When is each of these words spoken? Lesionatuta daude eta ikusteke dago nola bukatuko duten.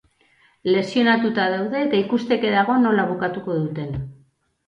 Lesionatuta 0.75 1.45
daude 1.55 1.83
eta 1.89 1.99
ikusteke 2.05 2.53
dago 2.55 2.79
nola 2.87 3.05
bukatuko 3.13 3.59
duten. 3.61 3.93